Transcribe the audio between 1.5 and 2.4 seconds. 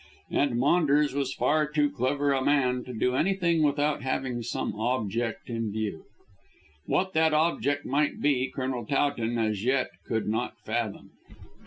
too clever